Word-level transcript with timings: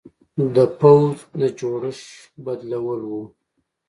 د 0.55 0.57
پوځ 0.79 1.15
د 1.39 1.41
جوړښت 1.59 2.09
بدلول 2.45 3.01
و. 3.09 3.13